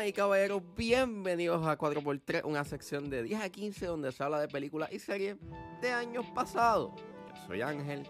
[0.00, 4.40] Damas y caballeros, bienvenidos a 4x3, una sección de 10 a 15 donde se habla
[4.40, 5.36] de películas y series
[5.82, 6.92] de años pasados.
[7.28, 8.06] Yo soy Ángel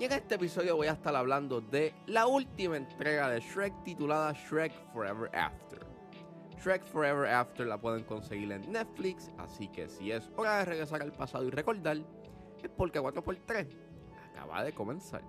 [0.00, 4.32] y en este episodio voy a estar hablando de la última entrega de Shrek titulada
[4.32, 5.86] Shrek Forever After.
[6.58, 11.00] Shrek Forever After la pueden conseguir en Netflix, así que si es hora de regresar
[11.00, 11.98] al pasado y recordar,
[12.60, 13.68] es porque 4x3
[14.32, 15.22] acaba de comenzar.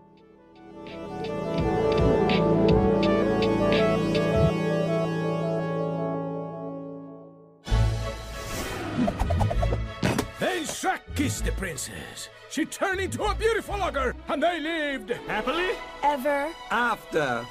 [10.40, 12.30] Then Shrek kissed the princess.
[12.50, 15.70] She turned into a beautiful ogre, and they lived happily
[16.04, 16.50] Ever.
[16.70, 17.46] after.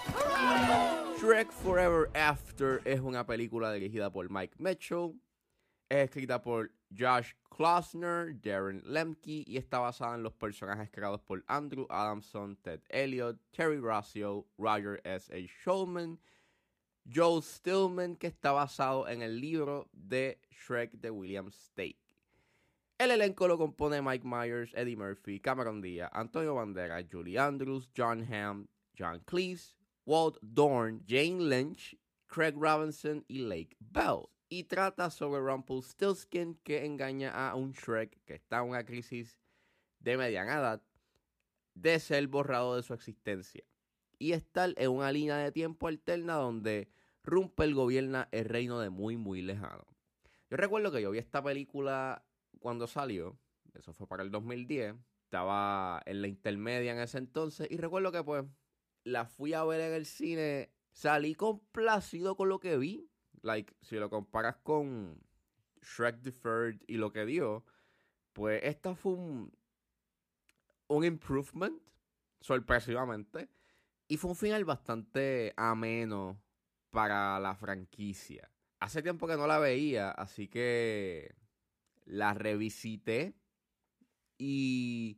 [1.19, 5.15] Shrek Forever After es una película dirigida por Mike Mitchell,
[5.91, 11.43] es escrita por Josh Klausner, Darren Lemke y está basada en los personajes creados por
[11.49, 15.31] Andrew Adamson, Ted Elliott, Terry Rossio, Roger S.
[15.33, 15.47] A.
[15.65, 16.19] Shulman,
[17.05, 21.99] Joel Stillman, que está basado en el libro de Shrek de William Stake.
[22.99, 28.23] El elenco lo compone Mike Myers, Eddie Murphy, Cameron Diaz, Antonio Banderas, Julie Andrews, John
[28.31, 34.29] Hamm, John Cleese, Walt Dorn, Jane Lynch, Craig Robinson y Lake Bell.
[34.51, 39.39] Y trata sobre Rumpelstiltskin que engaña a un Shrek que está en una crisis
[40.01, 40.83] de mediana edad
[41.75, 43.65] de ser borrado de su existencia
[44.21, 46.89] y estar en una línea de tiempo alterna donde
[47.25, 49.87] Rumpel gobierna el reino de muy muy lejano.
[50.51, 52.23] Yo recuerdo que yo vi esta película
[52.61, 53.39] cuando salió,
[53.73, 58.23] eso fue para el 2010, estaba en la intermedia en ese entonces y recuerdo que
[58.23, 58.45] pues
[59.05, 63.09] la fui a ver en el cine, salí complacido con lo que vi,
[63.41, 65.19] like si lo comparas con
[65.81, 67.65] Shrek Deferred y lo que dio,
[68.35, 69.51] pues esta fue un
[70.89, 71.81] un improvement
[72.41, 73.49] sorpresivamente
[74.11, 76.43] y fue un final bastante ameno
[76.91, 78.51] para la franquicia.
[78.81, 81.37] Hace tiempo que no la veía, así que
[82.07, 83.37] la revisité
[84.37, 85.17] y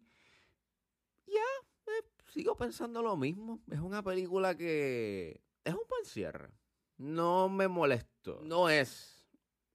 [1.27, 1.41] ya
[1.87, 2.05] eh,
[2.35, 3.63] sigo pensando lo mismo.
[3.71, 6.51] Es una película que es un buen cierre.
[6.99, 8.41] No me molesto.
[8.43, 9.25] No es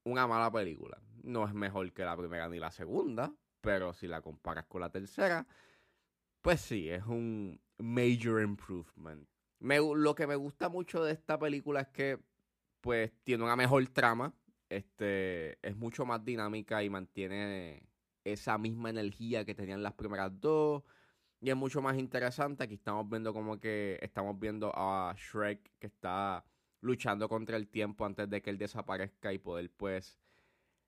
[0.03, 1.01] una mala película.
[1.23, 4.91] No es mejor que la primera ni la segunda, pero si la comparas con la
[4.91, 5.47] tercera,
[6.43, 9.27] pues sí, es un major improvement.
[9.59, 12.19] Me, lo que me gusta mucho de esta película es que
[12.81, 14.33] pues tiene una mejor trama,
[14.69, 17.87] este es mucho más dinámica y mantiene
[18.23, 20.83] esa misma energía que tenían las primeras dos
[21.39, 22.63] y es mucho más interesante.
[22.63, 26.43] Aquí estamos viendo como que estamos viendo a Shrek que está
[26.81, 30.19] luchando contra el tiempo antes de que él desaparezca y poder pues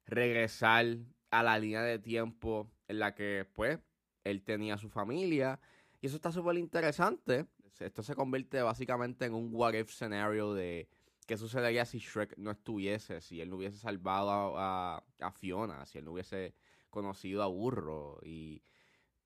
[0.06, 0.98] regresar
[1.32, 3.80] a la línea de tiempo en la que pues
[4.24, 5.60] él tenía su familia
[6.02, 7.48] y eso está súper interesante.
[7.80, 10.90] Esto se convierte básicamente en un what if scenario de
[11.26, 16.00] qué sucedería si Shrek no estuviese, si él no hubiese salvado a, a, Fiona, si
[16.00, 16.56] él no hubiese
[16.90, 18.64] conocido a Burro y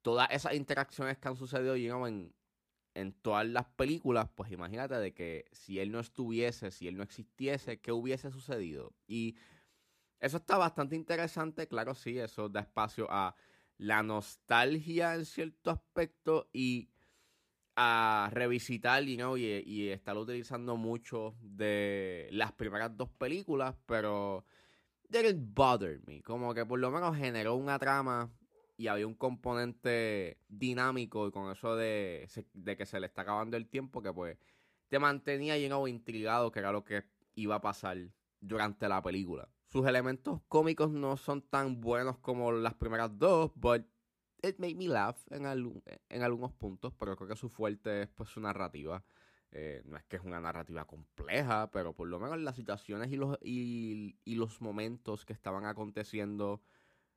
[0.01, 2.33] todas esas interacciones que han sucedido know, en,
[2.93, 7.03] en todas las películas, pues imagínate de que si él no estuviese, si él no
[7.03, 8.93] existiese, ¿qué hubiese sucedido?
[9.07, 9.37] Y
[10.19, 13.35] eso está bastante interesante, claro, sí, eso da espacio a
[13.77, 16.89] la nostalgia en cierto aspecto y
[17.75, 24.45] a revisitar you know, y, y estar utilizando mucho de las primeras dos películas, pero
[25.09, 26.21] didn't bother me.
[26.21, 28.31] Como que por lo menos generó una trama
[28.77, 33.57] y había un componente dinámico y con eso de, de que se le está acabando
[33.57, 34.37] el tiempo que pues
[34.87, 37.03] te mantenía you know, intrigado que era lo que
[37.35, 37.97] iba a pasar
[38.39, 39.47] durante la película.
[39.73, 43.83] Sus elementos cómicos no son tan buenos como las primeras dos, but
[44.43, 45.47] it made me laugh en,
[46.09, 49.03] en algunos puntos, pero creo que su fuerte es pues su narrativa.
[49.49, 53.15] Eh, no es que es una narrativa compleja, pero por lo menos las situaciones y
[53.15, 56.61] los, y los momentos que estaban aconteciendo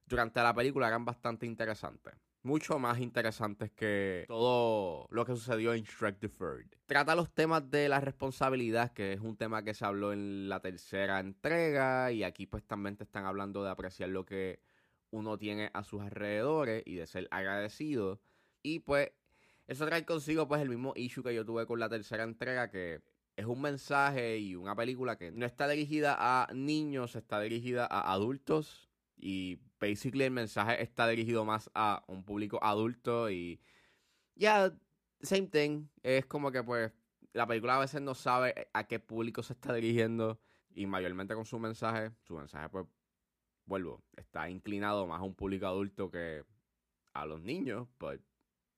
[0.07, 2.15] durante la película eran bastante interesantes.
[2.47, 6.69] Mucho más interesantes que todo lo que sucedió en Shrek Deferred.
[6.87, 10.61] Trata los temas de la responsabilidad, que es un tema que se habló en la
[10.61, 14.61] tercera entrega, y aquí pues también te están hablando de apreciar lo que
[15.11, 18.21] uno tiene a sus alrededores y de ser agradecido.
[18.63, 19.11] Y pues
[19.67, 23.03] eso trae consigo pues el mismo issue que yo tuve con la tercera entrega, que
[23.35, 28.13] es un mensaje y una película que no está dirigida a niños, está dirigida a
[28.13, 28.89] adultos.
[29.17, 33.61] Y basically el mensaje está dirigido más a un público adulto y
[34.35, 34.79] ya, yeah,
[35.21, 35.87] same thing.
[36.03, 36.93] Es como que pues
[37.33, 40.41] la película a veces no sabe a qué público se está dirigiendo
[40.75, 42.87] y mayormente con su mensaje, su mensaje pues,
[43.65, 46.45] vuelvo, está inclinado más a un público adulto que
[47.15, 48.21] a los niños, but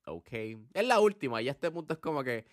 [0.06, 0.32] ok.
[0.74, 2.44] Es la última y a este punto es como que,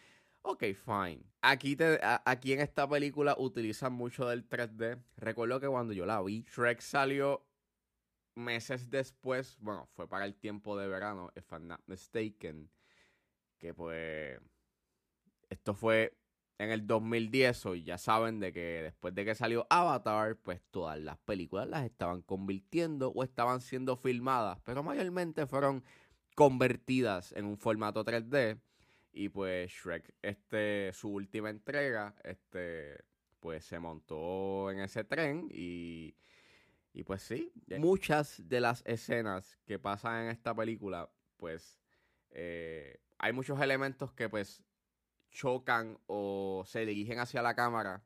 [0.48, 1.24] Ok, fine.
[1.42, 5.02] Aquí, te, aquí en esta película utilizan mucho del 3D.
[5.18, 7.44] Recuerdo que cuando yo la vi, Shrek salió
[8.36, 9.58] meses después.
[9.60, 12.70] Bueno, fue para el tiempo de verano, if I'm not mistaken.
[13.58, 14.40] Que pues.
[15.50, 16.18] Esto fue
[16.58, 17.66] en el 2010.
[17.76, 21.86] Y ya saben de que después de que salió Avatar, pues todas las películas las
[21.86, 24.60] estaban convirtiendo o estaban siendo filmadas.
[24.64, 25.84] Pero mayormente fueron
[26.36, 28.60] convertidas en un formato 3D.
[29.14, 33.06] Y pues Shrek, este, su última entrega, este,
[33.40, 36.16] pues se montó en ese tren y,
[36.96, 41.78] y pues sí, muchas de las escenas que pasan en esta película, pues
[42.30, 44.64] eh, hay muchos elementos que pues
[45.30, 48.02] chocan o se dirigen hacia la cámara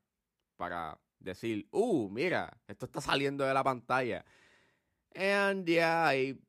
[0.57, 4.25] para decir, uh, mira, esto está saliendo de la pantalla.
[5.13, 6.41] And yeah, hay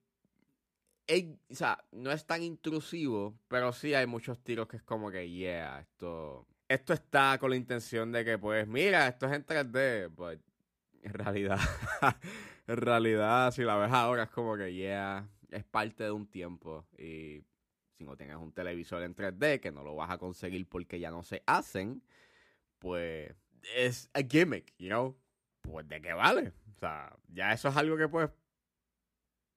[1.51, 5.29] o sea, no es tan intrusivo, pero sí hay muchos tiros que es como que,
[5.29, 10.09] yeah, esto, esto está con la intención de que, pues, mira, esto es en 3D,
[10.15, 10.41] but
[11.03, 11.59] en realidad,
[12.67, 16.87] en realidad, si la ves ahora es como que, yeah, es parte de un tiempo
[16.99, 17.43] y
[17.97, 21.11] si no tienes un televisor en 3D que no lo vas a conseguir porque ya
[21.11, 22.03] no se hacen,
[22.79, 23.35] pues
[23.77, 25.17] es a gimmick, you know,
[25.63, 26.53] pues de qué vale.
[26.75, 28.31] O sea, ya eso es algo que pues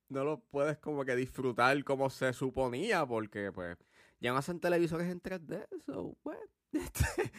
[0.10, 3.78] no lo puedes como que disfrutar como se suponía, porque pues
[4.19, 6.38] ya no hacen televisores en 3D, so, pues,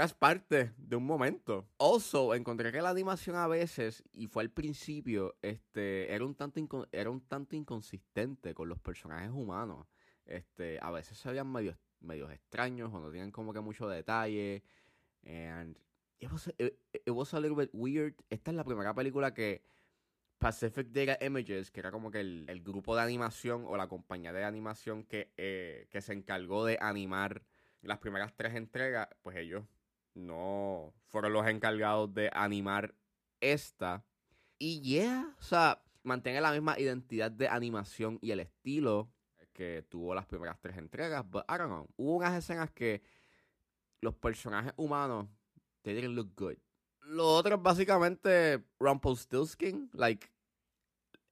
[0.00, 1.68] es parte de un momento.
[1.78, 6.88] Also, encontré que la animación a veces, y fue al principio, este, era un tanto,
[6.92, 9.86] era un tanto inconsistente con los personajes humanos.
[10.24, 14.62] Este, a veces se veían medios, medios extraños o no tienen como que mucho detalle.
[15.26, 15.78] And
[16.20, 18.14] it was, a little bit weird.
[18.30, 19.62] Esta es la primera película que
[20.38, 24.42] Pacific Data Images, que era como que el, grupo de animación o la compañía de
[24.44, 27.42] animación que, eh, que se encargó de animar
[27.82, 29.64] las primeras tres entregas, pues ellos
[30.14, 32.94] no fueron los encargados de animar
[33.40, 34.04] esta.
[34.58, 39.10] Y yeah, o sea, mantiene la misma identidad de animación y el estilo
[39.52, 41.88] que tuvo las primeras tres entregas, but I don't know.
[41.96, 43.02] Hubo unas escenas que
[44.00, 45.28] los personajes humanos,
[45.82, 46.56] they didn't look good.
[47.02, 50.28] Lo otro es básicamente Rumpelstiltskin, like,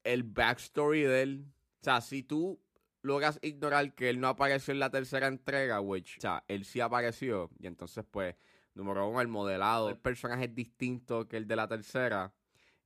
[0.05, 1.47] el backstory de él.
[1.81, 2.61] O sea, si tú
[3.03, 6.81] logras ignorar que él no apareció en la tercera entrega, which, o sea, él sí
[6.81, 8.35] apareció, y entonces, pues,
[8.81, 12.33] número uno, el modelado del personaje es distinto que el de la tercera,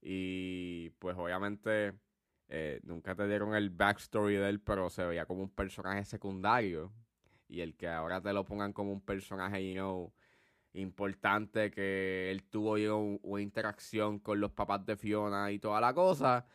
[0.03, 1.95] y pues, obviamente,
[2.49, 6.93] eh, nunca te dieron el backstory de él, pero se veía como un personaje secundario,
[7.49, 10.13] y el que ahora te lo pongan como un personaje, you know,
[10.75, 12.75] importante, que él tuvo
[13.23, 16.47] una interacción con los papás de Fiona y toda la cosa.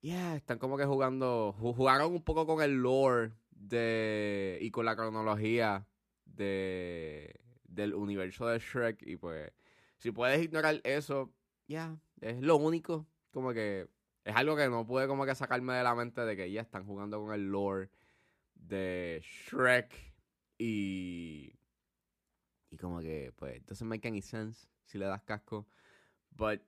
[0.00, 4.96] Yeah, están como que jugando, jugaron un poco con el lore de y con la
[4.96, 5.86] cronología
[6.24, 7.41] de
[7.74, 9.52] del universo de Shrek y pues
[9.98, 11.32] si puedes ignorar eso,
[11.68, 13.88] ya, es lo único, como que
[14.24, 16.84] es algo que no puede como que sacarme de la mente de que ya están
[16.84, 17.90] jugando con el lore
[18.54, 19.94] de Shrek
[20.58, 21.52] y
[22.70, 25.66] y como que pues doesn't make any sense si le das casco,
[26.30, 26.60] but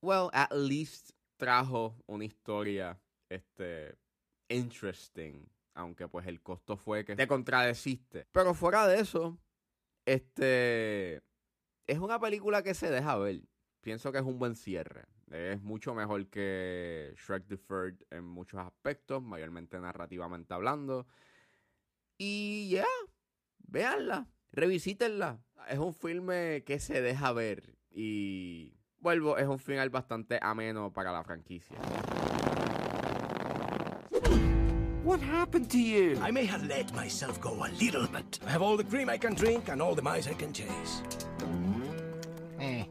[0.00, 2.98] well, at least trajo una historia
[3.28, 3.96] este
[4.48, 8.26] interesting, aunque pues el costo fue que te contradeciste.
[8.32, 9.38] Pero fuera de eso,
[10.06, 11.22] este
[11.86, 13.42] es una película que se deja ver.
[13.80, 15.06] Pienso que es un buen cierre.
[15.30, 21.06] Es mucho mejor que Shrek Deferred en muchos aspectos, mayormente narrativamente hablando.
[22.18, 22.86] Y ya,
[23.58, 25.42] véanla, revisítenla.
[25.68, 31.12] Es un filme que se deja ver y vuelvo, es un final bastante ameno para
[31.12, 31.78] la franquicia.
[35.12, 36.18] What happened to you?
[36.22, 38.38] I may have let myself go a little bit.
[38.46, 41.02] I have all the cream I can drink and all the mice I can chase.
[42.58, 42.84] Eh.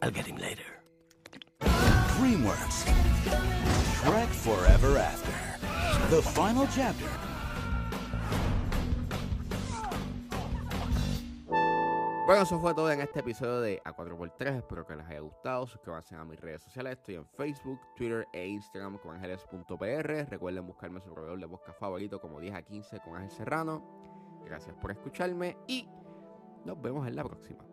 [0.00, 0.62] I'll get him later.
[1.60, 2.86] DreamWorks.
[4.00, 6.16] Shrek Forever After.
[6.16, 7.04] The final chapter
[12.28, 14.58] Bueno, eso fue todo en este episodio de A4x3.
[14.58, 15.66] Espero que les haya gustado.
[15.66, 16.98] Suscríbanse a mis redes sociales.
[16.98, 20.28] Estoy en Facebook, Twitter e Instagram con ángeles.pr.
[20.28, 24.42] Recuerden buscarme su proveedor de busca favorito como 10 a 15 con Ángel Serrano.
[24.44, 25.88] Gracias por escucharme y
[26.66, 27.64] nos vemos en la próxima.